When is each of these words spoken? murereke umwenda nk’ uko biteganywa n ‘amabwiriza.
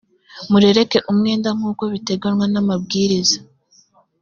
murereke 0.49 0.97
umwenda 1.11 1.49
nk’ 1.57 1.63
uko 1.71 1.83
biteganywa 1.93 2.45
n 2.53 2.55
‘amabwiriza. 2.61 3.37